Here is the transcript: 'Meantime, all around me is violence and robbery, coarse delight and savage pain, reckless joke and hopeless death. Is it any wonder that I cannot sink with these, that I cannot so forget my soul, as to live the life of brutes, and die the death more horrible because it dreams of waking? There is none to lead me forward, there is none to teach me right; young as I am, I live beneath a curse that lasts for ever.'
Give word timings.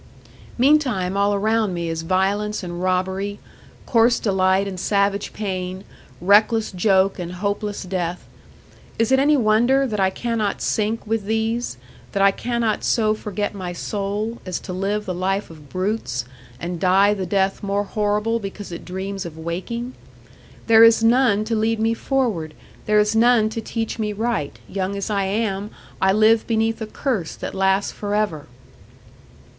'Meantime, 0.57 1.15
all 1.15 1.31
around 1.35 1.75
me 1.75 1.87
is 1.87 2.01
violence 2.01 2.63
and 2.63 2.81
robbery, 2.81 3.37
coarse 3.85 4.17
delight 4.17 4.67
and 4.67 4.79
savage 4.79 5.31
pain, 5.31 5.83
reckless 6.19 6.71
joke 6.71 7.19
and 7.19 7.33
hopeless 7.33 7.83
death. 7.83 8.25
Is 8.97 9.11
it 9.11 9.19
any 9.19 9.37
wonder 9.37 9.85
that 9.85 9.99
I 9.99 10.09
cannot 10.09 10.59
sink 10.59 11.05
with 11.05 11.25
these, 11.25 11.77
that 12.13 12.23
I 12.23 12.31
cannot 12.31 12.83
so 12.83 13.13
forget 13.13 13.53
my 13.53 13.73
soul, 13.73 14.39
as 14.43 14.59
to 14.61 14.73
live 14.73 15.05
the 15.05 15.13
life 15.13 15.51
of 15.51 15.69
brutes, 15.69 16.25
and 16.59 16.79
die 16.79 17.13
the 17.13 17.27
death 17.27 17.61
more 17.61 17.83
horrible 17.83 18.39
because 18.39 18.71
it 18.71 18.83
dreams 18.83 19.23
of 19.23 19.37
waking? 19.37 19.93
There 20.65 20.83
is 20.83 21.03
none 21.03 21.43
to 21.45 21.55
lead 21.55 21.79
me 21.79 21.93
forward, 21.93 22.55
there 22.87 22.99
is 22.99 23.15
none 23.15 23.49
to 23.49 23.61
teach 23.61 23.99
me 23.99 24.13
right; 24.13 24.57
young 24.67 24.95
as 24.95 25.11
I 25.11 25.25
am, 25.25 25.69
I 26.01 26.11
live 26.11 26.47
beneath 26.47 26.81
a 26.81 26.87
curse 26.87 27.35
that 27.35 27.53
lasts 27.53 27.91
for 27.91 28.15
ever.' 28.15 28.47